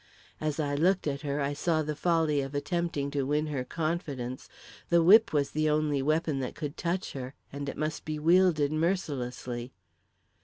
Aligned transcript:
As 0.39 0.59
I 0.59 0.73
looked 0.73 1.05
at 1.05 1.21
her, 1.21 1.39
I 1.41 1.53
saw 1.53 1.83
the 1.83 1.95
folly 1.95 2.41
of 2.41 2.55
attempting 2.55 3.11
to 3.11 3.21
win 3.21 3.45
her 3.45 3.63
confidence 3.63 4.49
the 4.89 5.03
whip 5.03 5.31
was 5.31 5.51
the 5.51 5.69
only 5.69 6.01
weapon 6.01 6.39
that 6.39 6.55
could 6.55 6.75
touch 6.75 7.13
her 7.13 7.35
and 7.53 7.69
it 7.69 7.77
must 7.77 8.03
be 8.03 8.17
wielded 8.17 8.71
mercilessly. 8.71 9.73